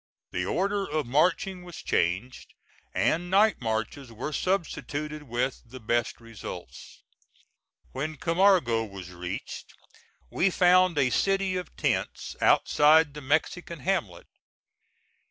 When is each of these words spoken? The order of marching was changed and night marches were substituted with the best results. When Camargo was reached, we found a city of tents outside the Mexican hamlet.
The 0.31 0.47
order 0.47 0.87
of 0.89 1.05
marching 1.05 1.63
was 1.63 1.75
changed 1.75 2.55
and 2.91 3.29
night 3.29 3.61
marches 3.61 4.11
were 4.11 4.33
substituted 4.33 5.21
with 5.21 5.61
the 5.63 5.79
best 5.79 6.19
results. 6.19 7.03
When 7.91 8.17
Camargo 8.17 8.83
was 8.83 9.11
reached, 9.11 9.75
we 10.31 10.49
found 10.49 10.97
a 10.97 11.11
city 11.11 11.55
of 11.55 11.75
tents 11.77 12.35
outside 12.41 13.13
the 13.13 13.21
Mexican 13.21 13.81
hamlet. 13.81 14.25